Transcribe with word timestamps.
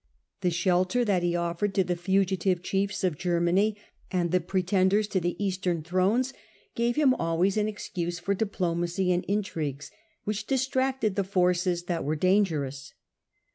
The 0.39 0.49
shelter 0.49 1.05
they 1.05 1.05
Tay 1.05 1.13
that 1.19 1.23
he 1.23 1.35
offered 1.35 1.75
to 1.75 1.83
the 1.83 1.95
fugitive 1.95 2.63
chiefs 2.63 3.03
of 3.03 3.19
Ger 3.19 3.39
many 3.39 3.77
and 4.09 4.31
the 4.31 4.39
pretenders 4.39 5.07
to 5.09 5.19
the 5.19 5.35
Eastern 5.37 5.83
while 5.83 5.83
the, 5.83 5.89
11 5.89 5.93
c 5.93 6.01
Empire 6.01 6.17
was 6.17 6.31
thrones 6.31 6.43
gave 6.73 6.95
him 6.95 7.11
^.Iways 7.11 7.57
an 7.57 7.67
excuse 7.67 8.17
for 8.17 8.31
well 8.31 8.37
go 8.37 8.45
diplomacy 8.45 9.11
and 9.11 9.23
intrigues, 9.25 9.91
which 10.23 10.47
distracted 10.47 11.13
the 11.15 11.23
forces 11.23 11.83
that 11.83 12.03
were 12.03 12.15
dangerous. 12.15 12.95